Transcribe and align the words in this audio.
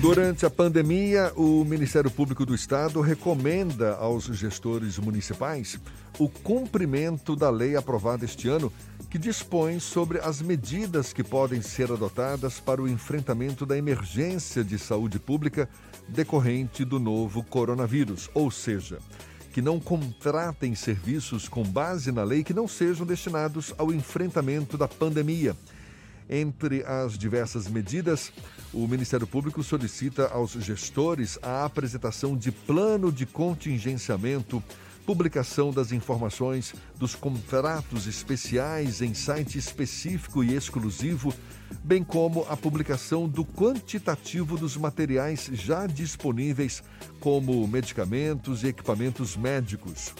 Durante 0.00 0.46
a 0.46 0.50
pandemia, 0.50 1.32
o 1.34 1.64
Ministério 1.64 2.08
Público 2.08 2.46
do 2.46 2.54
Estado 2.54 3.00
recomenda 3.00 3.96
aos 3.96 4.26
gestores 4.26 4.96
municipais 4.96 5.76
o 6.20 6.28
cumprimento 6.28 7.34
da 7.34 7.50
lei 7.50 7.74
aprovada 7.74 8.24
este 8.24 8.48
ano, 8.48 8.72
que 9.10 9.18
dispõe 9.18 9.80
sobre 9.80 10.20
as 10.20 10.40
medidas 10.40 11.12
que 11.12 11.24
podem 11.24 11.60
ser 11.60 11.90
adotadas 11.90 12.60
para 12.60 12.80
o 12.80 12.86
enfrentamento 12.86 13.66
da 13.66 13.76
emergência 13.76 14.62
de 14.62 14.78
saúde 14.78 15.18
pública 15.18 15.68
decorrente 16.08 16.84
do 16.84 17.00
novo 17.00 17.42
coronavírus, 17.42 18.30
ou 18.34 18.52
seja, 18.52 19.00
que 19.52 19.60
não 19.60 19.80
contratem 19.80 20.76
serviços 20.76 21.48
com 21.48 21.64
base 21.64 22.12
na 22.12 22.22
lei 22.22 22.44
que 22.44 22.54
não 22.54 22.68
sejam 22.68 23.04
destinados 23.04 23.74
ao 23.76 23.92
enfrentamento 23.92 24.78
da 24.78 24.86
pandemia 24.86 25.56
entre 26.28 26.84
as 26.84 27.16
diversas 27.16 27.68
medidas, 27.68 28.32
o 28.72 28.86
Ministério 28.86 29.26
Público 29.26 29.62
solicita 29.62 30.28
aos 30.28 30.52
gestores 30.52 31.38
a 31.42 31.64
apresentação 31.64 32.36
de 32.36 32.52
plano 32.52 33.10
de 33.10 33.24
contingenciamento, 33.24 34.62
publicação 35.06 35.72
das 35.72 35.90
informações 35.90 36.74
dos 36.98 37.14
contratos 37.14 38.06
especiais 38.06 39.00
em 39.00 39.14
site 39.14 39.56
específico 39.56 40.44
e 40.44 40.54
exclusivo, 40.54 41.32
bem 41.82 42.04
como 42.04 42.46
a 42.50 42.56
publicação 42.56 43.26
do 43.26 43.42
quantitativo 43.42 44.58
dos 44.58 44.76
materiais 44.76 45.48
já 45.54 45.86
disponíveis, 45.86 46.82
como 47.20 47.66
medicamentos 47.66 48.62
e 48.62 48.66
equipamentos 48.66 49.34
médicos. 49.34 50.12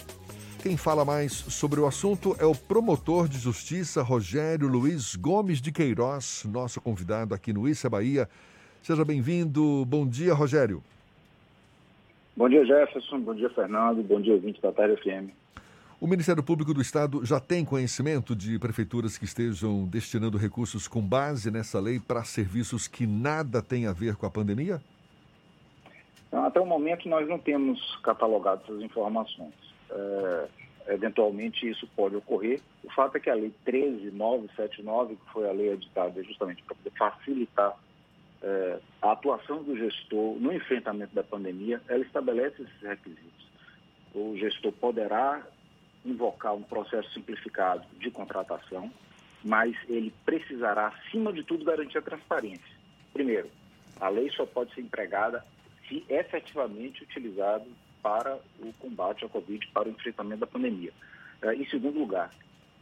Quem 0.61 0.75
fala 0.75 1.05
mais 1.05 1.31
sobre 1.31 1.79
o 1.79 1.87
assunto 1.87 2.35
é 2.37 2.45
o 2.45 2.53
promotor 2.53 3.29
de 3.29 3.37
justiça 3.37 4.03
Rogério 4.03 4.67
Luiz 4.67 5.15
Gomes 5.15 5.61
de 5.61 5.71
Queiroz, 5.71 6.43
nosso 6.51 6.81
convidado 6.81 7.33
aqui 7.33 7.53
no 7.53 7.65
Issa 7.65 7.89
Bahia. 7.89 8.27
Seja 8.81 9.05
bem-vindo. 9.05 9.85
Bom 9.85 10.05
dia, 10.05 10.33
Rogério. 10.33 10.83
Bom 12.35 12.49
dia, 12.49 12.65
Jefferson. 12.65 13.21
Bom 13.21 13.33
dia, 13.35 13.49
Fernando. 13.51 14.03
Bom 14.03 14.19
dia, 14.19 14.33
ouvinte 14.33 14.61
da 14.61 14.73
Tarde 14.73 14.97
FM. 14.97 15.31
O 16.01 16.05
Ministério 16.05 16.43
Público 16.43 16.73
do 16.73 16.81
Estado 16.81 17.25
já 17.25 17.39
tem 17.39 17.63
conhecimento 17.63 18.35
de 18.35 18.59
prefeituras 18.59 19.17
que 19.17 19.23
estejam 19.23 19.85
destinando 19.85 20.37
recursos 20.37 20.89
com 20.89 21.01
base 21.01 21.49
nessa 21.49 21.79
lei 21.79 22.01
para 22.01 22.25
serviços 22.25 22.85
que 22.85 23.07
nada 23.07 23.61
têm 23.61 23.87
a 23.87 23.93
ver 23.93 24.17
com 24.17 24.25
a 24.25 24.29
pandemia? 24.29 24.81
Até 26.33 26.59
o 26.59 26.65
momento, 26.65 27.07
nós 27.07 27.25
não 27.29 27.39
temos 27.39 27.79
catalogado 28.03 28.61
essas 28.65 28.81
informações 28.81 29.68
eventualmente 30.87 31.69
isso 31.69 31.87
pode 31.95 32.15
ocorrer. 32.15 32.59
O 32.83 32.91
fato 32.91 33.17
é 33.17 33.19
que 33.19 33.29
a 33.29 33.35
Lei 33.35 33.53
13979, 33.65 35.15
que 35.15 35.31
foi 35.31 35.47
a 35.47 35.53
lei 35.53 35.71
editada 35.71 36.23
justamente 36.23 36.63
para 36.63 36.75
facilitar 36.97 37.75
é, 38.41 38.79
a 39.01 39.11
atuação 39.11 39.63
do 39.63 39.77
gestor 39.77 40.35
no 40.39 40.51
enfrentamento 40.51 41.13
da 41.13 41.23
pandemia, 41.23 41.81
ela 41.87 42.03
estabelece 42.03 42.61
esses 42.61 42.81
requisitos. 42.81 43.49
O 44.13 44.35
gestor 44.37 44.71
poderá 44.73 45.45
invocar 46.05 46.55
um 46.55 46.63
processo 46.63 47.11
simplificado 47.13 47.85
de 47.99 48.09
contratação, 48.09 48.91
mas 49.43 49.75
ele 49.87 50.13
precisará, 50.25 50.87
acima 50.87 51.31
de 51.31 51.43
tudo, 51.43 51.65
garantir 51.65 51.97
a 51.97 52.01
transparência. 52.01 52.79
Primeiro, 53.13 53.49
a 53.99 54.09
lei 54.09 54.29
só 54.31 54.45
pode 54.45 54.73
ser 54.73 54.81
empregada 54.81 55.45
se 55.87 56.03
efetivamente 56.09 57.03
utilizado 57.03 57.65
para 58.01 58.39
o 58.59 58.73
combate 58.73 59.25
à 59.25 59.29
Covid, 59.29 59.67
para 59.67 59.87
o 59.87 59.91
enfrentamento 59.91 60.41
da 60.41 60.47
pandemia. 60.47 60.91
Eh, 61.41 61.55
em 61.55 61.69
segundo 61.69 61.99
lugar, 61.99 62.33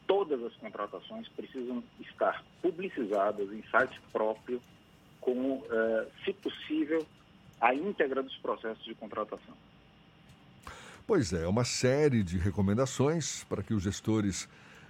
todas 0.05 0.43
as 0.43 0.55
contratações 0.55 1.27
precisam 1.29 1.83
estar 1.99 2.43
publicizadas 2.61 3.51
em 3.51 3.63
site 3.69 3.99
próprio, 4.11 4.61
com, 5.19 5.63
eh, 5.69 6.07
se 6.23 6.33
possível, 6.33 7.05
a 7.59 7.73
íntegra 7.73 8.21
dos 8.21 8.37
processos 8.37 8.83
de 8.85 8.95
contratação. 8.95 9.55
Pois 11.05 11.31
é, 11.31 11.47
uma 11.47 11.63
série 11.63 12.21
de 12.21 12.37
recomendações 12.37 13.43
para 13.45 13.63
que 13.63 13.73
os 13.73 13.81
gestores 13.81 14.47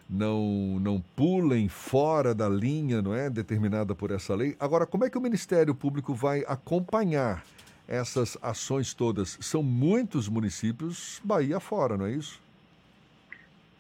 não, 0.10 0.80
não 0.80 1.02
pulem 1.16 1.68
fora 1.68 2.34
da 2.34 2.48
linha 2.48 3.02
não 3.02 3.14
é, 3.14 3.30
determinada 3.30 3.94
por 3.94 4.12
essa 4.12 4.34
lei. 4.34 4.56
Agora, 4.60 4.86
como 4.86 5.06
é 5.06 5.10
que 5.10 5.18
o 5.18 5.22
Ministério 5.22 5.76
Público 5.76 6.14
vai 6.14 6.44
acompanhar 6.48 7.44
essas 7.88 8.38
ações 8.42 8.94
todas. 8.94 9.38
São 9.42 9.64
muitos 9.64 10.28
municípios, 10.28 11.22
Bahia 11.24 11.60
fora, 11.60 11.98
não 11.98 12.06
é 12.06 12.12
isso? 12.12 12.42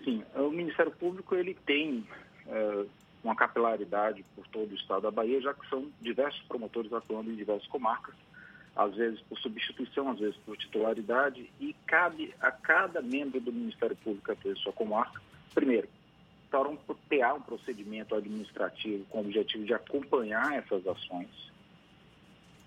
Sim, 0.03 0.23
o 0.35 0.50
Ministério 0.50 0.91
Público 0.91 1.35
ele 1.35 1.53
tem 1.66 2.07
é, 2.47 2.85
uma 3.23 3.35
capilaridade 3.35 4.23
por 4.35 4.47
todo 4.47 4.72
o 4.72 4.75
estado 4.75 5.01
da 5.01 5.12
Bahia, 5.12 5.41
já 5.41 5.53
que 5.53 5.67
são 5.69 5.85
diversos 6.01 6.41
promotores 6.44 6.91
atuando 6.94 7.31
em 7.31 7.35
diversas 7.35 7.67
comarcas, 7.67 8.16
às 8.75 8.96
vezes 8.96 9.19
por 9.22 9.38
substituição, 9.40 10.09
às 10.12 10.19
vezes 10.19 10.38
por 10.46 10.56
titularidade, 10.56 11.50
e 11.59 11.75
cabe 11.85 12.34
a 12.40 12.51
cada 12.51 13.01
membro 13.01 13.41
do 13.41 13.51
Ministério 13.51 13.97
Público 13.97 14.34
ter 14.38 14.56
sua 14.57 14.72
comarca, 14.72 15.22
primeiro, 15.53 15.90
para 16.50 16.69
um, 16.69 16.78
ter 17.09 17.25
um 17.25 17.41
procedimento 17.41 18.16
administrativo 18.16 19.03
com 19.09 19.17
o 19.17 19.22
objetivo 19.22 19.66
de 19.66 19.73
acompanhar 19.73 20.53
essas 20.53 20.88
ações, 20.88 21.28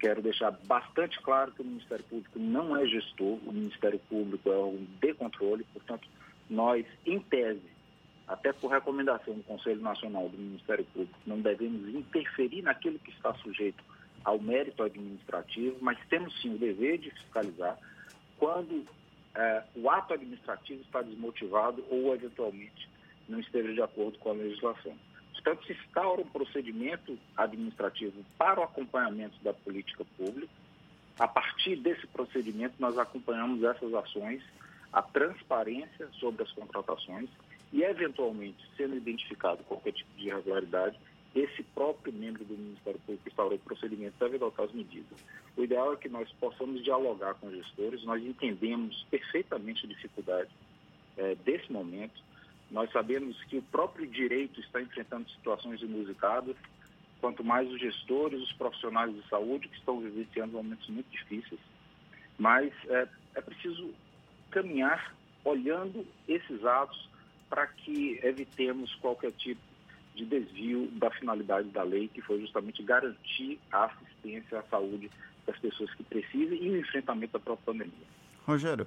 quero 0.00 0.22
deixar 0.22 0.50
bastante 0.50 1.20
claro 1.20 1.52
que 1.52 1.62
o 1.62 1.64
Ministério 1.64 2.04
Público 2.04 2.38
não 2.38 2.76
é 2.76 2.86
gestor, 2.86 3.38
o 3.46 3.52
Ministério 3.52 3.98
Público 4.08 4.50
é 4.50 4.58
um 4.58 4.86
de 5.00 5.14
controle, 5.14 5.64
portanto, 5.72 6.08
nós, 6.48 6.84
em 7.06 7.20
tese, 7.20 7.62
até 8.26 8.52
por 8.52 8.70
recomendação 8.70 9.34
do 9.34 9.42
Conselho 9.42 9.80
Nacional 9.80 10.28
do 10.28 10.38
Ministério 10.38 10.84
Público, 10.86 11.18
não 11.26 11.40
devemos 11.40 11.94
interferir 11.94 12.62
naquilo 12.62 12.98
que 12.98 13.10
está 13.10 13.34
sujeito 13.34 13.84
ao 14.24 14.38
mérito 14.38 14.82
administrativo, 14.82 15.76
mas 15.80 15.98
temos 16.08 16.40
sim 16.40 16.54
o 16.54 16.58
dever 16.58 16.98
de 16.98 17.10
fiscalizar 17.10 17.78
quando 18.38 18.86
é, 19.34 19.62
o 19.76 19.88
ato 19.90 20.14
administrativo 20.14 20.80
está 20.82 21.02
desmotivado 21.02 21.84
ou, 21.90 22.14
eventualmente, 22.14 22.88
não 23.28 23.38
esteja 23.38 23.72
de 23.72 23.82
acordo 23.82 24.18
com 24.18 24.30
a 24.30 24.34
legislação. 24.34 24.94
Portanto, 25.32 25.66
se 25.66 25.72
instaura 25.72 26.20
um 26.20 26.26
procedimento 26.26 27.18
administrativo 27.36 28.24
para 28.36 28.60
o 28.60 28.64
acompanhamento 28.64 29.36
da 29.42 29.52
política 29.52 30.04
pública. 30.16 30.52
A 31.18 31.28
partir 31.28 31.76
desse 31.76 32.06
procedimento, 32.06 32.74
nós 32.78 32.98
acompanhamos 32.98 33.62
essas 33.62 33.92
ações, 33.94 34.42
a 34.92 35.02
transparência 35.02 36.08
sobre 36.18 36.42
as 36.42 36.52
contratações 36.52 37.28
e, 37.72 37.82
eventualmente, 37.82 38.58
sendo 38.76 38.96
identificado 38.96 39.62
qualquer 39.64 39.92
tipo 39.92 40.10
de 40.16 40.28
irregularidade, 40.28 40.98
esse 41.34 41.62
próprio 41.62 42.12
membro 42.12 42.44
do 42.44 42.56
Ministério 42.56 42.98
Público 43.00 43.22
que 43.22 43.30
instaurou 43.30 43.54
o 43.54 43.60
procedimento 43.60 44.14
deve 44.18 44.36
adotar 44.36 44.66
as 44.66 44.72
medidas. 44.72 45.18
O 45.56 45.62
ideal 45.62 45.92
é 45.92 45.96
que 45.96 46.08
nós 46.08 46.30
possamos 46.40 46.82
dialogar 46.82 47.34
com 47.34 47.46
os 47.46 47.54
gestores, 47.54 48.02
nós 48.04 48.22
entendemos 48.22 49.06
perfeitamente 49.10 49.86
a 49.86 49.88
dificuldade 49.88 50.50
é, 51.16 51.34
desse 51.36 51.70
momento, 51.70 52.20
nós 52.70 52.90
sabemos 52.92 53.36
que 53.44 53.58
o 53.58 53.62
próprio 53.62 54.06
direito 54.06 54.60
está 54.60 54.80
enfrentando 54.80 55.28
situações 55.30 55.82
inusitadas, 55.82 56.56
quanto 57.20 57.44
mais 57.44 57.68
os 57.70 57.80
gestores, 57.80 58.40
os 58.40 58.52
profissionais 58.52 59.14
de 59.14 59.28
saúde 59.28 59.68
que 59.68 59.76
estão 59.76 60.00
vivenciando 60.00 60.52
momentos 60.52 60.88
muito 60.88 61.10
difíceis. 61.10 61.60
Mas 62.38 62.72
é, 62.88 63.08
é 63.34 63.40
preciso 63.40 63.92
caminhar 64.50 65.14
olhando 65.44 66.06
esses 66.28 66.64
atos 66.64 67.08
para 67.48 67.66
que 67.66 68.20
evitemos 68.22 68.94
qualquer 68.96 69.32
tipo 69.32 69.60
de 70.14 70.24
desvio 70.24 70.88
da 70.92 71.10
finalidade 71.10 71.68
da 71.68 71.82
lei, 71.82 72.08
que 72.08 72.20
foi 72.20 72.40
justamente 72.40 72.82
garantir 72.82 73.58
a 73.72 73.86
assistência 73.86 74.60
à 74.60 74.62
saúde 74.64 75.10
das 75.46 75.58
pessoas 75.58 75.92
que 75.94 76.04
precisam 76.04 76.56
e 76.56 76.70
o 76.70 76.76
enfrentamento 76.78 77.32
da 77.32 77.40
própria 77.40 77.72
pandemia. 77.72 78.06
Rogério, 78.46 78.86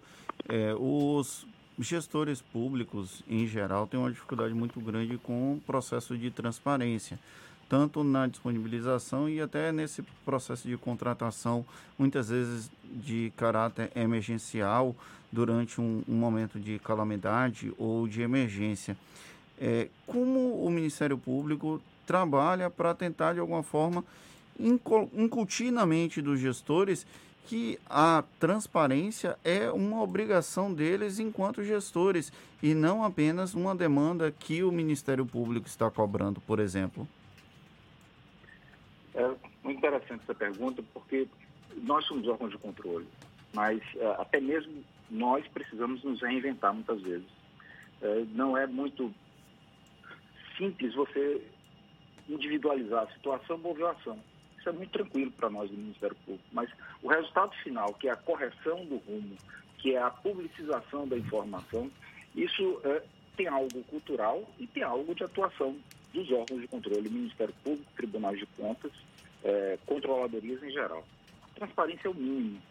é, 0.50 0.74
os 0.78 1.46
gestores 1.80 2.42
públicos, 2.42 3.24
em 3.28 3.48
geral, 3.48 3.88
têm 3.88 4.00
uma 4.00 4.12
dificuldade 4.12 4.54
muito 4.54 4.80
grande 4.80 5.18
com 5.18 5.54
o 5.54 5.62
processo 5.62 6.18
de 6.18 6.30
transparência, 6.30 7.20
tanto 7.68 8.04
na 8.04 8.28
disponibilização 8.28 9.28
e 9.28 9.42
até 9.42 9.72
nesse 9.72 10.04
processo 10.24 10.68
de 10.68 10.78
contratação, 10.78 11.66
muitas 11.98 12.30
vezes 12.30 12.70
de 12.84 13.32
caráter 13.36 13.92
emergencial, 13.96 14.96
durante 15.32 15.82
um, 15.82 16.04
um 16.08 16.14
momento 16.14 16.60
de 16.60 16.78
calamidade 16.78 17.74
ou 17.78 18.08
de 18.08 18.22
emergência. 18.22 18.96
É, 19.60 19.90
como 20.06 20.64
o 20.64 20.70
Ministério 20.70 21.18
Público 21.18 21.82
trabalha 22.06 22.70
para 22.70 22.94
tentar, 22.94 23.34
de 23.34 23.40
alguma 23.40 23.64
forma, 23.64 24.06
incutir 24.60 25.72
na 25.72 25.86
mente 25.86 26.22
dos 26.22 26.40
gestores 26.40 27.08
que 27.46 27.80
a 27.90 28.24
transparência 28.40 29.38
é 29.44 29.70
uma 29.72 30.02
obrigação 30.02 30.74
deles 30.74 31.20
enquanto 31.20 31.64
gestores 31.64 32.32
e 32.62 32.74
não 32.74 33.04
apenas 33.04 33.54
uma 33.54 33.76
demanda 33.76 34.32
que 34.32 34.64
o 34.64 34.72
Ministério 34.72 35.26
Público 35.26 35.68
está 35.68 35.90
cobrando, 35.92 36.40
por 36.42 36.60
exemplo? 36.60 37.08
É 39.14 39.28
muito 39.64 39.78
interessante 39.78 40.22
essa 40.24 40.34
pergunta, 40.34 40.84
porque 40.94 41.28
nós 41.82 42.06
somos 42.06 42.28
órgãos 42.28 42.52
de 42.52 42.58
controle, 42.58 43.08
mas 43.54 43.82
é, 43.96 44.06
até 44.20 44.40
mesmo 44.40 44.84
nós 45.10 45.48
precisamos 45.48 46.04
nos 46.04 46.22
reinventar 46.22 46.74
muitas 46.74 47.02
vezes. 47.02 47.28
É, 48.02 48.26
não 48.34 48.58
é 48.58 48.66
muito 48.66 49.14
simples 50.58 50.94
você 50.96 51.42
individualizar 52.28 53.04
a 53.04 53.14
situação 53.14 53.60
ou 53.64 53.88
a 53.88 53.92
ação 53.92 54.18
Isso 54.58 54.70
é 54.70 54.72
muito 54.72 54.92
tranquilo 54.92 55.32
para 55.32 55.50
nós 55.50 55.70
do 55.70 55.78
Ministério 55.78 56.16
Público. 56.26 56.46
Mas 56.52 56.70
resultado 57.16 57.54
final, 57.64 57.94
que 57.94 58.08
é 58.08 58.12
a 58.12 58.16
correção 58.16 58.86
do 58.86 58.98
rumo, 58.98 59.36
que 59.78 59.96
é 59.96 60.02
a 60.02 60.10
publicização 60.10 61.08
da 61.08 61.18
informação, 61.18 61.92
isso 62.36 62.82
é, 62.84 63.04
tem 63.36 63.48
algo 63.48 63.84
cultural 63.84 64.44
e 64.60 64.68
tem 64.68 64.84
algo 64.84 65.14
de 65.14 65.24
atuação 65.24 65.76
dos 66.14 66.32
órgãos 66.32 66.62
de 66.62 66.68
controle, 66.68 67.10
Ministério 67.10 67.54
Público, 67.64 67.92
Tribunais 67.96 68.40
de 68.40 68.46
Contas, 68.58 68.92
é, 69.44 69.78
controladorias 69.86 70.62
em 70.64 70.72
geral. 70.72 71.04
A 71.52 71.56
transparência 71.56 72.08
é 72.08 72.12
o 72.12 72.16
mínimo. 72.16 72.62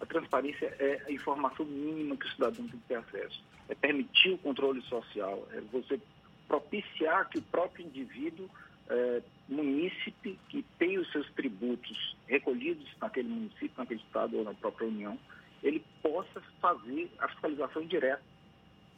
A 0.00 0.06
transparência 0.06 0.66
é 0.78 1.02
a 1.06 1.12
informação 1.12 1.64
mínima 1.64 2.16
que 2.16 2.26
o 2.26 2.30
cidadão 2.30 2.66
tem 2.66 2.78
que 2.78 2.86
ter 2.86 2.96
acesso. 2.96 3.42
É 3.68 3.74
permitir 3.74 4.30
o 4.30 4.38
controle 4.38 4.82
social, 4.82 5.46
é 5.52 5.60
você 5.72 5.98
propiciar 6.46 7.28
que 7.28 7.38
o 7.38 7.42
próprio 7.42 7.86
indivíduo, 7.86 8.48
é, 8.88 9.22
munícipe, 9.48 10.38
que 10.48 10.64
tem 10.78 10.98
os 10.98 11.10
seus 11.12 11.30
tributos 11.32 12.16
recolhidos 12.26 12.86
naquele 13.00 13.28
município, 13.28 13.72
naquele 13.76 14.00
estado 14.00 14.36
ou 14.36 14.44
na 14.44 14.54
própria 14.54 14.88
União, 14.88 15.18
ele 15.62 15.84
possa 16.02 16.40
fazer 16.60 17.10
a 17.18 17.28
fiscalização 17.28 17.84
direta 17.86 18.22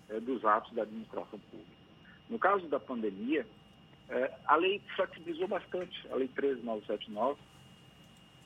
é, 0.08 0.20
dos 0.20 0.44
atos 0.44 0.73
da 0.75 0.82
administração 0.82 1.38
pública. 1.38 1.79
No 2.29 2.38
caso 2.38 2.67
da 2.69 2.81
pandemia, 2.81 3.46
é, 4.08 4.32
a 4.46 4.56
lei 4.56 4.81
flexibilizou 4.96 5.49
bastante, 5.49 6.06
a 6.11 6.17
Lei 6.17 6.29
13979, 6.29 7.38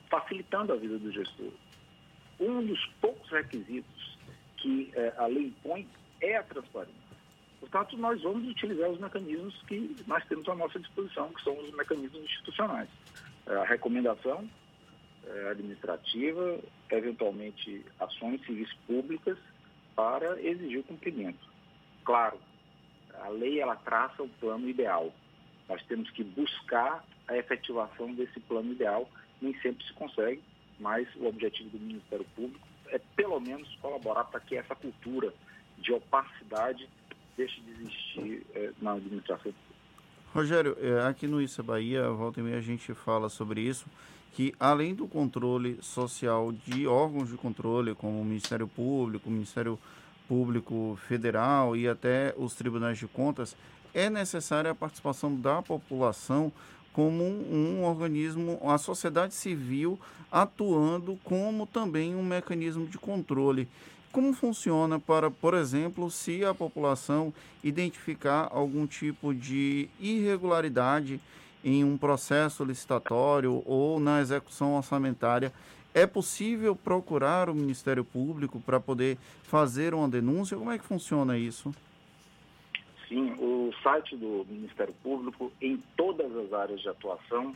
facilitando 0.09 0.73
a 0.73 0.75
vida 0.75 0.97
do 0.97 1.11
gestor. 1.11 1.51
Um 2.39 2.65
dos 2.65 2.85
poucos 2.99 3.29
requisitos 3.29 4.17
que 4.57 4.91
é, 4.95 5.13
a 5.17 5.25
lei 5.27 5.47
impõe 5.47 5.87
é 6.21 6.37
a 6.37 6.43
transparência. 6.43 7.02
Portanto, 7.63 7.95
nós 7.97 8.21
vamos 8.21 8.45
utilizar 8.45 8.89
os 8.89 8.99
mecanismos 8.99 9.55
que 9.69 9.95
nós 10.05 10.21
temos 10.25 10.49
à 10.49 10.53
nossa 10.53 10.77
disposição, 10.77 11.31
que 11.31 11.41
são 11.45 11.57
os 11.57 11.71
mecanismos 11.71 12.21
institucionais. 12.21 12.89
É, 13.47 13.55
a 13.55 13.63
recomendação 13.63 14.49
é, 15.25 15.47
administrativa, 15.51 16.59
eventualmente 16.91 17.85
ações 18.01 18.45
civis 18.45 18.69
públicas 18.85 19.37
para 19.95 20.41
exigir 20.41 20.79
o 20.79 20.83
cumprimento. 20.83 21.39
Claro, 22.03 22.37
a 23.13 23.29
lei 23.29 23.61
ela 23.61 23.77
traça 23.77 24.21
o 24.21 24.27
plano 24.41 24.67
ideal. 24.67 25.13
Nós 25.69 25.81
temos 25.85 26.11
que 26.11 26.21
buscar 26.21 27.01
a 27.29 27.37
efetivação 27.37 28.13
desse 28.13 28.41
plano 28.41 28.73
ideal. 28.73 29.09
Nem 29.41 29.57
sempre 29.61 29.85
se 29.85 29.93
consegue, 29.93 30.43
mas 30.81 31.07
o 31.15 31.27
objetivo 31.27 31.69
do 31.69 31.79
Ministério 31.79 32.25
Público 32.35 32.67
é, 32.89 32.99
pelo 33.15 33.39
menos, 33.39 33.73
colaborar 33.77 34.25
para 34.25 34.41
que 34.41 34.57
essa 34.57 34.75
cultura 34.75 35.33
de 35.77 35.93
opacidade 35.93 36.89
deixe 37.37 37.61
de 37.61 37.71
existir 37.71 38.45
é, 38.53 38.71
na 38.81 38.93
administração. 38.93 39.53
Rogério, 40.33 40.75
é, 40.81 41.07
aqui 41.07 41.27
no 41.27 41.41
Issa 41.41 41.61
Bahia, 41.61 42.09
volta 42.09 42.39
e 42.39 42.43
meia 42.43 42.57
a 42.57 42.61
gente 42.61 42.93
fala 42.93 43.29
sobre 43.29 43.61
isso, 43.61 43.85
que 44.33 44.53
além 44.59 44.95
do 44.95 45.07
controle 45.07 45.77
social 45.81 46.51
de 46.51 46.87
órgãos 46.87 47.29
de 47.29 47.37
controle, 47.37 47.93
como 47.93 48.19
o 48.19 48.25
Ministério 48.25 48.67
Público, 48.67 49.29
o 49.29 49.31
Ministério 49.31 49.77
Público 50.27 50.97
Federal 51.07 51.75
e 51.75 51.87
até 51.87 52.33
os 52.35 52.55
tribunais 52.55 52.97
de 52.97 53.07
contas, 53.07 53.55
é 53.93 54.09
necessária 54.09 54.71
a 54.71 54.75
participação 54.75 55.35
da 55.35 55.61
população 55.61 56.51
como 56.91 57.23
um, 57.23 57.79
um, 57.79 57.83
organismo, 57.83 58.59
a 58.63 58.77
sociedade 58.77 59.33
civil 59.33 59.99
atuando 60.31 61.17
como 61.23 61.67
também 61.67 62.15
um 62.15 62.23
mecanismo 62.23 62.87
de 62.87 62.97
controle. 62.97 63.67
Como 64.13 64.31
funciona 64.31 64.99
para, 64.99 65.31
por 65.31 65.55
exemplo, 65.55 66.07
se 66.11 66.45
a 66.45 66.53
população 66.53 67.33
identificar 67.63 68.47
algum 68.51 68.85
tipo 68.85 69.33
de 69.33 69.89
irregularidade 69.99 71.19
em 71.65 71.83
um 71.83 71.97
processo 71.97 72.63
licitatório 72.63 73.63
ou 73.65 73.99
na 73.99 74.21
execução 74.21 74.75
orçamentária, 74.75 75.51
é 75.95 76.05
possível 76.05 76.75
procurar 76.75 77.49
o 77.49 77.55
Ministério 77.55 78.05
Público 78.05 78.59
para 78.59 78.79
poder 78.79 79.17
fazer 79.41 79.95
uma 79.95 80.07
denúncia? 80.07 80.55
Como 80.55 80.71
é 80.71 80.77
que 80.77 80.85
funciona 80.85 81.35
isso? 81.35 81.73
Sim, 83.09 83.33
o 83.39 83.73
site 83.81 84.15
do 84.15 84.45
Ministério 84.47 84.93
Público, 85.01 85.51
em 85.59 85.81
todas 85.97 86.31
as 86.37 86.53
áreas 86.53 86.81
de 86.81 86.87
atuação, 86.87 87.51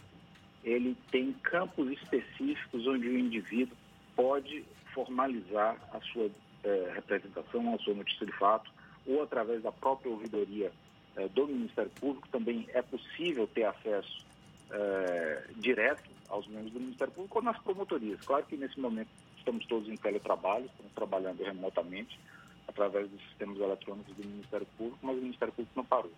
ele 0.63 0.97
tem 1.11 1.33
campos 1.33 1.91
específicos 1.91 2.87
onde 2.87 3.07
o 3.07 3.15
indivíduo 3.15 3.77
pode 4.15 4.65
formalizar 4.91 5.77
a 5.93 6.01
sua 6.01 6.31
eh, 6.63 6.91
representação, 6.95 7.75
a 7.75 7.77
sua 7.79 7.93
notícia 7.93 8.25
de 8.25 8.31
fato, 8.33 8.71
ou 9.05 9.23
através 9.23 9.61
da 9.63 9.71
própria 9.71 10.11
ouvidoria 10.11 10.71
eh, 11.15 11.27
do 11.29 11.47
Ministério 11.47 11.91
Público, 11.91 12.27
também 12.29 12.67
é 12.73 12.81
possível 12.81 13.47
ter 13.47 13.63
acesso 13.63 14.25
eh, 14.71 15.47
direto 15.55 16.09
aos 16.29 16.47
membros 16.47 16.73
do 16.73 16.79
Ministério 16.79 17.13
Público 17.13 17.39
ou 17.39 17.43
nas 17.43 17.57
promotorias. 17.59 18.19
Claro 18.21 18.45
que 18.45 18.57
nesse 18.57 18.79
momento 18.79 19.09
estamos 19.37 19.65
todos 19.65 19.87
em 19.87 19.95
teletrabalho, 19.95 20.65
estamos 20.65 20.91
trabalhando 20.93 21.41
remotamente, 21.43 22.19
através 22.67 23.09
dos 23.09 23.21
sistemas 23.29 23.57
eletrônicos 23.59 24.13
do 24.15 24.27
Ministério 24.27 24.67
Público, 24.77 24.99
mas 25.01 25.17
o 25.17 25.21
Ministério 25.21 25.53
Público 25.53 25.73
não 25.75 25.85
parou. 25.85 26.11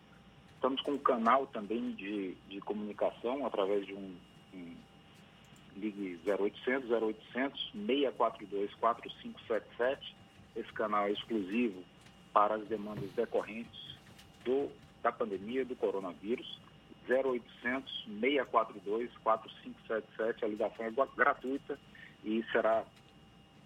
Estamos 0.55 0.81
com 0.81 0.91
um 0.91 0.97
canal 0.97 1.47
também 1.47 1.91
de, 1.91 2.33
de 2.49 2.59
comunicação 2.61 3.45
através 3.45 3.85
de 3.85 3.93
um, 3.93 4.15
um 4.53 4.75
ligue 5.77 6.19
0800 6.27 6.91
0800 6.91 7.71
642 7.71 8.73
4577. 8.73 10.15
Esse 10.55 10.71
canal 10.73 11.05
é 11.05 11.11
exclusivo 11.11 11.83
para 12.33 12.55
as 12.55 12.67
demandas 12.67 13.09
decorrentes 13.11 13.97
do, 14.43 14.69
da 15.01 15.11
pandemia 15.11 15.65
do 15.65 15.75
coronavírus. 15.75 16.59
0800 17.09 18.05
642 18.19 19.11
4577. 19.23 20.45
A 20.45 20.47
ligação 20.47 20.85
é 20.85 20.91
gratuita 21.15 21.79
e 22.23 22.43
será 22.51 22.83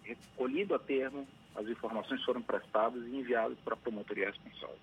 recolhido 0.03 0.75
a 0.75 0.79
termo 0.79 1.27
as 1.55 1.67
informações 1.67 2.23
foram 2.23 2.41
prestadas 2.41 3.03
e 3.03 3.15
enviadas 3.15 3.57
para 3.63 3.73
a 3.73 3.77
promotoria 3.77 4.27
responsável. 4.27 4.77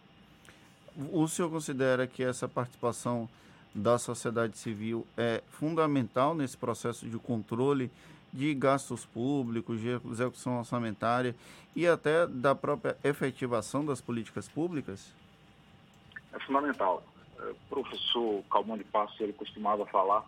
O 1.12 1.26
senhor 1.26 1.50
considera 1.50 2.06
que 2.06 2.22
essa 2.22 2.48
participação 2.48 3.28
da 3.74 3.98
sociedade 3.98 4.58
civil 4.58 5.06
é 5.16 5.42
fundamental 5.48 6.34
nesse 6.34 6.56
processo 6.56 7.08
de 7.08 7.18
controle 7.18 7.90
de 8.32 8.54
gastos 8.54 9.04
públicos, 9.04 9.80
de 9.80 9.88
execução 9.88 10.58
orçamentária 10.58 11.34
e 11.74 11.86
até 11.86 12.26
da 12.26 12.54
própria 12.54 12.96
efetivação 13.02 13.84
das 13.84 14.00
políticas 14.00 14.48
públicas? 14.48 15.12
É 16.32 16.38
fundamental. 16.40 17.02
O 17.38 17.42
é, 17.42 17.54
professor 17.68 18.42
Calmone 18.50 18.84
Passos 18.84 19.20
ele 19.20 19.32
costumava 19.32 19.84
falar 19.86 20.24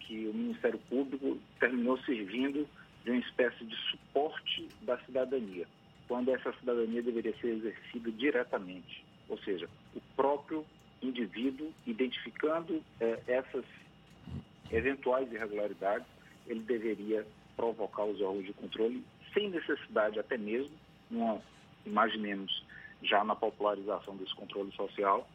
que 0.00 0.28
o 0.28 0.34
Ministério 0.34 0.78
Público 0.88 1.38
terminou 1.58 1.98
servindo 1.98 2.66
de 3.04 3.10
uma 3.10 3.20
espécie 3.20 3.64
de 3.64 3.76
suporte 3.90 4.68
da 4.82 4.98
cidadania, 4.98 5.66
quando 6.08 6.30
essa 6.30 6.52
cidadania 6.60 7.02
deveria 7.02 7.36
ser 7.38 7.48
exercida 7.48 8.10
diretamente, 8.12 9.04
ou 9.28 9.38
seja, 9.38 9.68
o 9.94 10.00
próprio 10.14 10.64
indivíduo 11.02 11.72
identificando 11.86 12.82
eh, 13.00 13.20
essas 13.26 13.64
eventuais 14.70 15.30
irregularidades, 15.32 16.06
ele 16.46 16.60
deveria 16.60 17.26
provocar 17.56 18.04
os 18.04 18.20
órgãos 18.20 18.44
de 18.44 18.52
controle 18.52 19.04
sem 19.32 19.50
necessidade 19.50 20.18
até 20.18 20.36
mesmo, 20.38 20.74
uma, 21.10 21.40
imaginemos 21.84 22.64
já 23.02 23.22
na 23.22 23.36
popularização 23.36 24.16
desse 24.16 24.34
controle 24.34 24.72
social, 24.72 25.28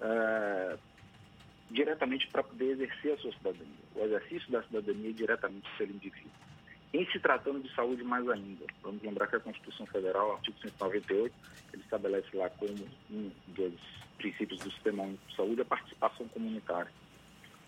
eh, 0.00 0.78
diretamente 1.70 2.26
para 2.28 2.42
poder 2.42 2.72
exercer 2.72 3.14
a 3.14 3.18
sua 3.18 3.32
cidadania. 3.32 3.66
O 3.94 4.04
exercício 4.04 4.50
da 4.50 4.62
cidadania 4.62 5.10
é 5.10 5.12
diretamente 5.12 5.68
pelo 5.76 5.92
indivíduo. 5.92 6.30
Em 6.92 7.06
se 7.06 7.20
tratando 7.20 7.60
de 7.60 7.72
saúde 7.74 8.02
mais 8.02 8.28
ainda, 8.28 8.64
vamos 8.82 9.02
lembrar 9.02 9.28
que 9.28 9.36
a 9.36 9.40
Constituição 9.40 9.86
Federal, 9.86 10.32
artigo 10.32 10.58
198, 10.60 11.34
ele 11.72 11.82
estabelece 11.82 12.36
lá 12.36 12.50
como 12.50 12.74
um 13.10 13.30
dos 13.48 13.80
princípios 14.18 14.60
do 14.60 14.70
Sistema 14.70 15.04
Único 15.04 15.26
de 15.28 15.36
Saúde 15.36 15.60
a 15.60 15.64
participação 15.64 16.26
comunitária. 16.28 16.90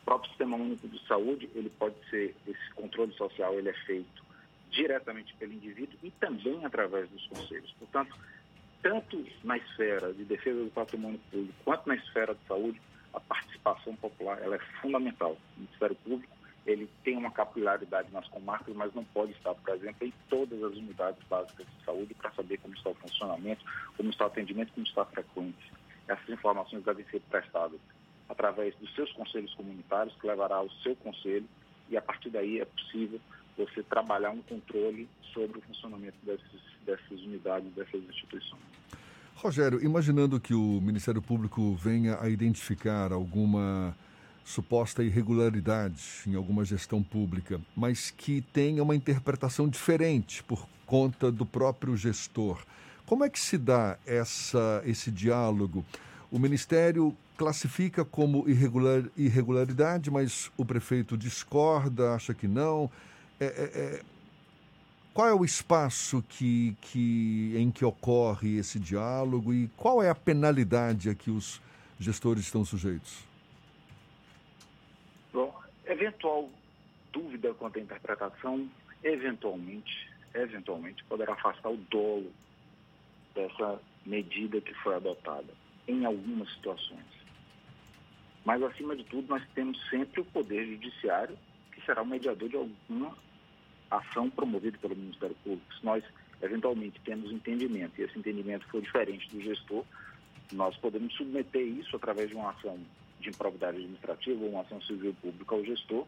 O 0.03 0.05
próprio 0.05 0.31
Sistema 0.31 0.57
Único 0.57 0.89
de 0.89 1.07
Saúde, 1.07 1.49
ele 1.55 1.71
pode 1.71 1.95
ser, 2.11 2.35
esse 2.47 2.75
controle 2.75 3.13
social, 3.15 3.55
ele 3.55 3.69
é 3.69 3.75
feito 3.87 4.23
diretamente 4.71 5.35
pelo 5.35 5.53
indivíduo 5.53 5.99
e 6.03 6.11
também 6.13 6.65
através 6.65 7.09
dos 7.11 7.27
conselhos. 7.29 7.73
Portanto, 7.79 8.17
tanto 8.83 9.25
na 9.45 9.57
esfera 9.57 10.13
de 10.13 10.25
defesa 10.25 10.65
do 10.65 10.71
patrimônio 10.71 11.21
público 11.31 11.55
quanto 11.65 11.87
na 11.89 11.95
esfera 11.95 12.35
de 12.35 12.45
saúde, 12.47 12.81
a 13.15 13.21
participação 13.21 13.95
popular 13.97 14.41
ela 14.43 14.57
é 14.57 14.59
fundamental. 14.81 15.37
O 15.57 15.61
Ministério 15.61 15.95
Público 15.97 16.33
ele 16.65 16.89
tem 17.05 17.17
uma 17.17 17.31
capilaridade 17.31 18.09
nas 18.13 18.27
comarcas, 18.29 18.75
mas 18.75 18.95
não 18.95 19.05
pode 19.05 19.33
estar, 19.33 19.55
exemplo, 19.75 20.07
em 20.07 20.13
todas 20.29 20.63
as 20.63 20.73
unidades 20.73 21.23
básicas 21.29 21.67
de 21.67 21.85
saúde 21.85 22.15
para 22.15 22.31
saber 22.33 22.59
como 22.59 22.75
está 22.75 22.91
o 22.91 22.95
funcionamento, 22.95 23.65
como 23.97 24.11
está 24.11 24.25
o 24.25 24.29
atendimento, 24.29 24.73
como 24.73 24.87
está 24.87 25.03
a 25.03 25.07
frequência. 25.07 25.73
Essas 26.07 26.29
informações 26.29 26.85
devem 26.85 27.05
ser 27.07 27.21
prestadas 27.31 27.81
através 28.33 28.75
dos 28.77 28.93
seus 28.95 29.13
conselhos 29.13 29.55
comunitários, 29.55 30.15
que 30.21 30.27
levará 30.27 30.57
ao 30.57 30.71
seu 30.83 30.97
conselho, 30.97 31.47
e 31.89 31.97
a 31.97 32.03
partir 32.03 32.31
daí 32.31 32.61
é 32.61 32.65
possível 32.65 33.21
você 33.57 33.83
trabalhar 33.83 34.31
um 34.31 34.43
controle 34.43 35.09
sobre 35.33 35.59
o 35.59 35.63
funcionamento 35.63 36.17
dessas, 36.25 36.61
dessas 36.85 37.21
unidades, 37.21 37.71
dessas 37.75 38.03
instituições. 38.03 38.63
Rogério, 39.37 39.85
imaginando 39.85 40.41
que 40.41 40.55
o 40.55 40.81
Ministério 40.81 41.21
Público 41.21 41.75
venha 41.75 42.19
a 42.21 42.29
identificar 42.29 43.13
alguma 43.13 43.95
suposta 44.45 45.05
irregularidade 45.05 46.03
em 46.27 46.35
alguma 46.35 46.65
gestão 46.65 47.03
pública, 47.03 47.61
mas 47.77 48.11
que 48.11 48.41
tenha 48.41 48.83
uma 48.83 48.97
interpretação 48.97 49.69
diferente 49.69 50.43
por 50.43 50.67
conta 50.87 51.31
do 51.31 51.45
próprio 51.45 51.97
gestor. 51.97 52.65
Como 53.07 53.25
é 53.25 53.29
que 53.29 53.39
se 53.39 53.59
dá 53.59 53.99
essa, 54.07 54.83
esse 54.87 55.11
diálogo? 55.11 55.85
O 56.31 56.39
Ministério 56.39 57.15
classifica 57.43 58.05
como 58.05 58.49
irregular, 58.49 59.03
irregularidade, 59.17 60.13
mas 60.13 60.49
o 60.57 60.65
prefeito 60.65 61.17
discorda, 61.17 62.15
acha 62.15 62.33
que 62.33 62.47
não. 62.47 62.89
É, 63.41 63.47
é, 63.47 63.49
é, 63.49 64.03
qual 65.13 65.27
é 65.27 65.35
o 65.35 65.45
espaço 65.45 66.25
que, 66.29 66.77
que, 66.81 67.53
em 67.57 67.69
que 67.73 67.85
ocorre 67.85 68.59
esse 68.59 68.79
diálogo 68.79 69.53
e 69.53 69.67
qual 69.77 70.01
é 70.01 70.09
a 70.09 70.15
penalidade 70.15 71.11
a 71.11 71.17
que 71.17 71.33
os 71.33 71.61
gestores 71.99 72.45
estão 72.45 72.65
sujeitos? 72.65 73.25
Bom, 75.33 75.53
eventual 75.85 76.49
dúvida 77.13 77.53
quanto 77.55 77.81
à 77.81 77.83
interpretação, 77.83 78.71
eventualmente, 79.03 80.09
eventualmente 80.33 81.03
poderá 81.07 81.33
afastar 81.33 81.71
o 81.71 81.77
dolo 81.91 82.31
dessa 83.35 83.81
medida 84.07 84.61
que 84.61 84.73
foi 84.75 84.95
adotada 84.95 85.53
em 85.89 86.05
algumas 86.05 86.49
situações. 86.55 87.22
Mas, 88.45 88.63
acima 88.63 88.97
de 88.97 89.05
tudo, 89.05 89.29
nós 89.29 89.43
temos 89.55 89.79
sempre 89.89 90.21
o 90.21 90.25
Poder 90.25 90.67
Judiciário, 90.67 91.39
que 91.73 91.81
será 91.85 92.03
o 92.03 92.07
mediador 92.07 92.49
de 92.49 92.57
alguma 92.57 93.17
ação 93.91 94.29
promovida 94.31 94.79
pelo 94.79 94.97
Ministério 94.97 95.37
Público. 95.45 95.75
Se 95.75 95.85
nós, 95.85 96.05
eventualmente, 96.41 97.01
temos 97.05 97.31
entendimento 97.31 98.01
e 98.01 98.05
esse 98.05 98.19
entendimento 98.19 98.67
for 98.69 98.81
diferente 98.81 99.29
do 99.29 99.41
gestor, 99.41 99.85
nós 100.53 100.77
podemos 100.77 101.15
submeter 101.15 101.63
isso 101.63 101.97
através 101.97 102.29
de 102.29 102.35
uma 102.35 102.51
ação 102.51 102.79
de 103.21 103.29
improbidade 103.29 103.77
administrativa 103.77 104.43
ou 104.43 104.51
uma 104.51 104.63
ação 104.63 104.81
civil 104.83 105.15
pública 105.23 105.55
ao 105.55 105.65
gestor, 105.65 106.07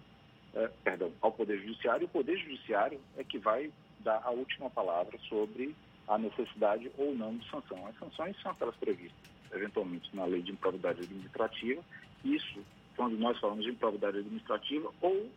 eh, 0.54 0.70
perdão, 0.82 1.12
ao 1.20 1.32
Poder 1.32 1.58
Judiciário. 1.60 2.02
E 2.02 2.06
o 2.06 2.08
Poder 2.08 2.36
Judiciário 2.38 3.00
é 3.16 3.24
que 3.24 3.38
vai 3.38 3.70
dar 4.00 4.20
a 4.24 4.30
última 4.30 4.68
palavra 4.68 5.18
sobre 5.28 5.74
a 6.06 6.18
necessidade 6.18 6.90
ou 6.98 7.14
não 7.14 7.36
de 7.36 7.48
sanção. 7.48 7.86
As 7.86 7.98
sanções 7.98 8.36
são 8.42 8.52
aquelas 8.52 8.76
previstas, 8.76 9.30
eventualmente, 9.52 10.14
na 10.14 10.24
lei 10.24 10.42
de 10.42 10.52
improbidade 10.52 11.00
administrativa. 11.00 11.82
Isso, 12.24 12.64
quando 12.96 13.16
nós 13.18 13.38
falamos 13.38 13.64
de 13.64 13.70
improbidade 13.70 14.18
administrativa, 14.18 14.90
ou, 15.00 15.30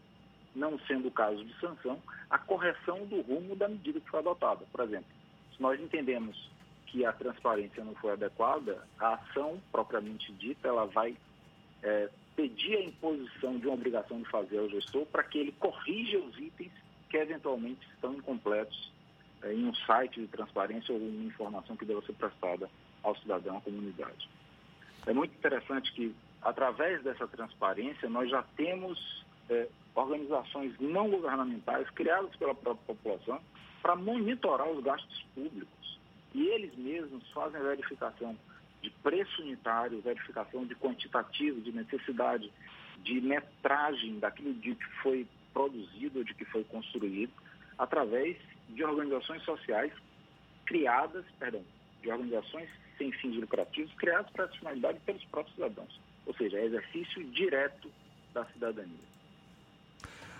não 0.55 0.79
sendo 0.79 1.09
o 1.09 1.11
caso 1.11 1.43
de 1.43 1.53
sanção, 1.59 2.01
a 2.29 2.37
correção 2.37 3.05
do 3.05 3.21
rumo 3.21 3.55
da 3.55 3.67
medida 3.67 3.99
que 3.99 4.09
foi 4.09 4.19
adotada. 4.19 4.65
Por 4.71 4.81
exemplo, 4.81 5.09
se 5.55 5.61
nós 5.61 5.79
entendemos 5.79 6.49
que 6.87 7.05
a 7.05 7.11
transparência 7.11 7.83
não 7.83 7.93
foi 7.95 8.13
adequada, 8.13 8.81
a 8.99 9.15
ação 9.15 9.61
propriamente 9.71 10.31
dita, 10.33 10.67
ela 10.67 10.85
vai 10.85 11.15
é, 11.83 12.09
pedir 12.35 12.77
a 12.77 12.83
imposição 12.83 13.57
de 13.57 13.65
uma 13.65 13.73
obrigação 13.73 14.21
de 14.21 14.29
fazer 14.29 14.59
ao 14.59 14.69
gestor 14.69 15.05
para 15.07 15.23
que 15.23 15.37
ele 15.37 15.51
corrija 15.53 16.17
os 16.19 16.37
itens 16.37 16.71
que 17.09 17.17
eventualmente 17.17 17.85
estão 17.93 18.13
incompletos 18.13 18.91
é, 19.43 19.53
em 19.53 19.65
um 19.65 19.73
site 19.73 20.21
de 20.21 20.27
transparência 20.27 20.93
ou 20.93 20.99
uma 20.99 21.25
informação 21.25 21.75
que 21.75 21.85
deva 21.85 22.01
ser 22.03 22.13
prestada 22.13 22.69
ao 23.03 23.15
cidadão, 23.17 23.57
à 23.57 23.61
comunidade. 23.61 24.29
É 25.05 25.13
muito 25.13 25.33
interessante 25.33 25.91
que, 25.93 26.13
através 26.41 27.03
dessa 27.03 27.27
transparência, 27.27 28.09
nós 28.09 28.29
já 28.29 28.43
temos 28.55 29.25
é, 29.49 29.67
organizações 29.95 30.73
não 30.79 31.09
governamentais 31.09 31.89
criadas 31.91 32.35
pela 32.35 32.53
própria 32.53 32.95
população 32.95 33.41
para 33.81 33.95
monitorar 33.95 34.69
os 34.69 34.83
gastos 34.83 35.25
públicos. 35.33 35.99
E 36.33 36.45
eles 36.47 36.75
mesmos 36.77 37.29
fazem 37.31 37.59
a 37.59 37.63
verificação 37.63 38.37
de 38.81 38.89
preço 39.01 39.41
unitário, 39.41 40.01
verificação 40.01 40.65
de 40.65 40.75
quantitativo, 40.75 41.61
de 41.61 41.71
necessidade, 41.71 42.51
de 43.03 43.19
metragem 43.21 44.19
daquilo 44.19 44.53
de 44.53 44.75
que 44.75 44.85
foi 45.01 45.27
produzido, 45.53 46.23
de 46.23 46.33
que 46.33 46.45
foi 46.45 46.63
construído, 46.65 47.31
através 47.77 48.37
de 48.69 48.83
organizações 48.83 49.41
sociais 49.43 49.91
criadas, 50.65 51.25
perdão, 51.39 51.63
de 52.01 52.11
organizações 52.11 52.69
sem 52.97 53.11
fins 53.13 53.35
lucrativos 53.35 53.93
criadas 53.95 54.29
para 54.31 54.45
a 54.45 54.49
finalidade 54.49 54.99
pelos 55.05 55.23
próprios 55.25 55.55
cidadãos. 55.55 55.99
Ou 56.27 56.35
seja, 56.35 56.57
é 56.57 56.65
exercício 56.65 57.23
direto 57.31 57.89
da 58.33 58.45
cidadania. 58.45 59.07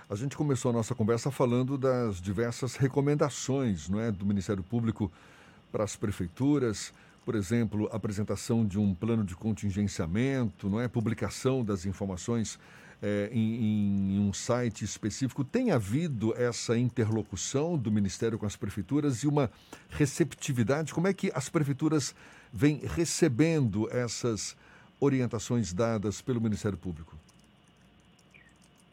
A 0.10 0.16
gente 0.16 0.38
começou 0.38 0.70
a 0.70 0.74
nossa 0.74 0.94
conversa 0.94 1.32
falando 1.32 1.78
das 1.78 2.22
diversas 2.22 2.76
recomendações 2.76 3.90
não 3.90 4.00
é, 4.00 4.12
do 4.12 4.26
Ministério 4.26 4.64
Público 4.64 5.12
para 5.72 5.84
as 5.84 5.96
prefeituras, 5.96 6.94
por 7.26 7.36
exemplo, 7.36 7.90
apresentação 7.92 8.66
de 8.66 8.80
um 8.80 8.96
plano 8.96 9.24
de 9.24 9.36
contingenciamento, 9.36 10.70
não 10.70 10.80
é, 10.80 10.88
publicação 10.88 11.64
das 11.64 11.86
informações 11.86 12.58
é, 13.02 13.30
em, 13.34 14.16
em, 14.16 14.20
um 14.20 14.32
site 14.32 14.86
específico. 14.86 15.44
Tem 15.44 15.72
havido 15.72 16.34
essa 16.38 16.78
interlocução 16.78 17.78
do 17.78 17.92
Ministério 17.92 18.38
com 18.38 18.46
as 18.46 18.56
prefeituras 18.56 19.24
e 19.24 19.28
uma 19.28 19.52
receptividade? 19.90 20.94
Como 20.94 21.08
é 21.08 21.14
que 21.14 21.30
as 21.36 21.50
prefeituras 21.50 22.16
vêm 22.52 22.80
recebendo 22.96 23.90
essas 23.92 24.56
orientações 25.00 25.74
dadas 25.74 26.22
pelo 26.22 26.42
Ministério 26.42 26.78
Público? 26.78 27.16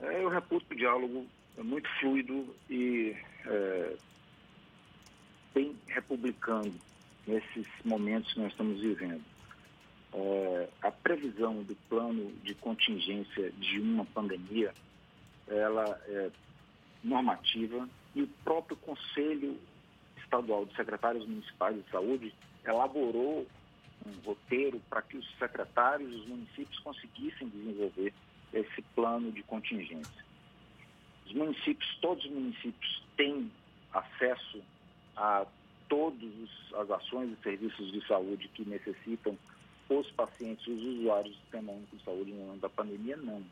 É, 0.01 0.23
eu 0.23 0.29
reputo 0.29 0.67
o 0.71 0.77
diálogo 0.77 1.27
muito 1.59 1.89
fluido 2.01 2.55
e 2.69 3.17
é, 3.47 3.97
bem 5.55 5.77
republicano 5.87 6.75
nesses 7.27 7.67
momentos 7.85 8.33
que 8.33 8.41
nós 8.41 8.51
estamos 8.51 8.81
vivendo 8.81 9.23
é, 10.15 10.69
a 10.83 10.91
previsão 10.91 11.63
do 11.63 11.75
plano 11.89 12.33
de 12.45 12.55
contingência 12.55 13.51
de 13.53 13.81
uma 13.81 14.05
pandemia, 14.05 14.73
ela 15.49 16.01
é 16.07 16.31
normativa 17.03 17.89
e 18.15 18.23
o 18.23 18.29
próprio 18.45 18.77
Conselho 18.77 19.59
Estadual 20.17 20.65
de 20.67 20.77
Secretários 20.77 21.27
Municipais 21.27 21.77
de 21.77 21.91
Saúde 21.91 22.33
elaborou 22.65 23.47
um 24.07 24.27
roteiro 24.27 24.81
para 24.89 25.03
que 25.03 25.17
os 25.17 25.27
secretários 25.39 26.11
dos 26.11 26.27
municípios 26.27 26.79
conseguissem 26.81 27.49
desenvolver 27.49 28.13
esse 28.53 28.83
plano 28.95 29.33
de 29.33 29.43
contingência. 29.43 30.25
Os 31.27 31.33
municípios, 31.33 31.97
todos 32.01 32.25
os 32.25 32.31
municípios 32.31 33.03
têm 33.17 33.51
acesso 33.93 34.63
a 35.17 35.47
todas 35.89 36.31
as 36.75 36.91
ações 36.91 37.33
e 37.33 37.43
serviços 37.43 37.93
de 37.93 38.07
saúde 38.07 38.49
que 38.49 38.65
necessitam 38.69 39.39
os 39.89 40.11
pacientes, 40.13 40.67
os 40.67 40.83
usuários 40.83 41.35
do 41.35 41.41
Sistema 41.43 41.73
Único 41.73 41.97
de 41.97 42.05
Saúde 42.05 42.33
no 42.33 42.51
ano 42.51 42.61
da 42.61 42.69
pandemia, 42.69 43.17
não. 43.17 43.43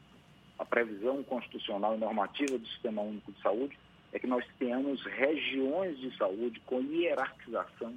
A 0.59 0.65
previsão 0.65 1.23
constitucional 1.25 1.95
e 1.95 1.99
normativa 1.99 2.59
do 2.59 2.67
Sistema 2.67 3.03
Único 3.03 3.33
de 3.33 3.41
Saúde 3.43 3.79
é 4.13 4.19
que 4.19 4.27
nós 4.27 4.45
tenhamos 4.59 5.03
regiões 5.05 5.99
de 5.99 6.17
saúde 6.17 6.61
com 6.61 6.81
hierarquização 6.81 7.95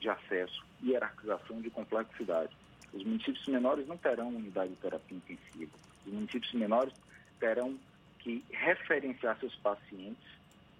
de 0.00 0.08
acesso, 0.08 0.64
hierarquização 0.82 1.60
de 1.60 1.70
complexidade. 1.70 2.56
Os 2.92 3.02
municípios 3.04 3.46
menores 3.46 3.86
não 3.86 3.96
terão 3.96 4.28
unidade 4.28 4.70
de 4.70 4.76
terapia 4.76 5.16
intensiva. 5.16 5.72
Os 6.06 6.12
municípios 6.12 6.52
menores 6.54 6.94
terão 7.38 7.78
que 8.20 8.44
referenciar 8.50 9.38
seus 9.38 9.54
pacientes 9.56 10.24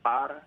para 0.03 0.43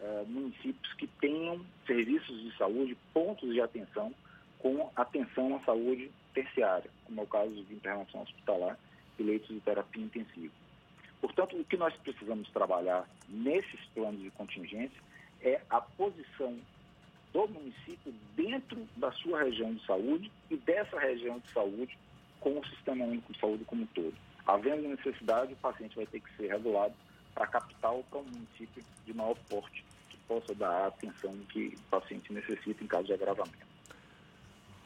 uh, 0.00 0.26
municípios 0.26 0.92
que 0.94 1.06
tenham 1.06 1.64
serviços 1.86 2.42
de 2.42 2.56
saúde, 2.56 2.96
pontos 3.12 3.52
de 3.52 3.60
atenção 3.60 4.14
com 4.58 4.90
atenção 4.94 5.56
à 5.56 5.60
saúde 5.60 6.10
terciária, 6.34 6.90
como 7.04 7.20
é 7.20 7.24
o 7.24 7.26
caso 7.26 7.50
de 7.50 7.74
internação 7.74 8.22
hospitalar 8.22 8.78
e 9.18 9.22
leitos 9.22 9.48
de 9.48 9.60
terapia 9.60 10.04
intensiva. 10.04 10.52
Portanto, 11.20 11.56
o 11.56 11.64
que 11.64 11.76
nós 11.76 11.94
precisamos 11.96 12.48
trabalhar 12.50 13.08
nesses 13.28 13.80
planos 13.94 14.20
de 14.20 14.30
contingência 14.30 15.00
é 15.42 15.60
a 15.68 15.80
posição 15.80 16.56
do 17.32 17.48
município 17.48 18.12
dentro 18.36 18.86
da 18.96 19.12
sua 19.12 19.44
região 19.44 19.74
de 19.74 19.84
saúde 19.86 20.30
e 20.50 20.56
dessa 20.56 20.98
região 20.98 21.38
de 21.38 21.50
saúde 21.52 21.96
com 22.40 22.58
o 22.58 22.66
Sistema 22.66 23.04
Único 23.04 23.32
de 23.32 23.38
Saúde 23.38 23.64
como 23.64 23.82
um 23.82 23.86
todo. 23.86 24.14
Havendo 24.46 24.88
necessidade, 24.88 25.52
o 25.52 25.56
paciente 25.56 25.94
vai 25.96 26.06
ter 26.06 26.20
que 26.20 26.36
ser 26.36 26.48
regulado 26.48 26.94
para 27.34 27.44
a 27.44 27.46
capital 27.46 27.96
ou 27.96 28.04
para 28.04 28.18
um 28.20 28.24
município 28.24 28.82
de 29.06 29.14
maior 29.14 29.36
porte 29.48 29.84
que 30.08 30.16
possa 30.26 30.54
dar 30.54 30.70
a 30.70 30.86
atenção 30.88 31.36
que 31.50 31.74
o 31.76 31.90
paciente 31.90 32.32
necessita 32.32 32.82
em 32.82 32.86
caso 32.86 33.04
de 33.04 33.12
agravamento. 33.12 33.70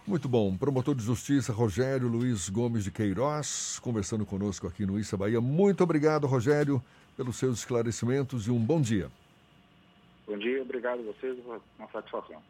Muito 0.06 0.28
bom. 0.28 0.54
Promotor 0.54 0.94
de 0.94 1.02
Justiça 1.02 1.50
Rogério 1.50 2.08
Luiz 2.08 2.50
Gomes 2.50 2.84
de 2.84 2.90
Queiroz, 2.90 3.78
conversando 3.80 4.26
conosco 4.26 4.66
aqui 4.66 4.84
no 4.84 4.98
Issa 4.98 5.16
Bahia. 5.16 5.40
Muito 5.40 5.82
obrigado, 5.82 6.26
Rogério, 6.26 6.82
pelos 7.16 7.36
seus 7.36 7.60
esclarecimentos 7.60 8.46
e 8.46 8.50
um 8.50 8.58
bom 8.58 8.82
dia. 8.82 9.10
Bom 10.26 10.38
dia, 10.38 10.62
obrigado 10.62 11.00
a 11.00 11.12
vocês, 11.12 11.38
uma 11.44 11.88
satisfação. 11.92 12.42